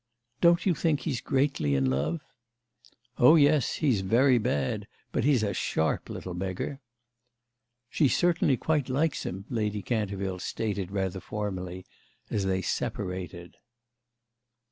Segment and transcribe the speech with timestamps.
[0.41, 2.21] "Don't you think he's greatly in love?"
[3.19, 6.79] "Oh yes, he's very bad—but he's a sharp little beggar."
[7.87, 11.85] "She certainly quite likes him," Lady Canterville stated rather formally
[12.31, 13.57] as they separated.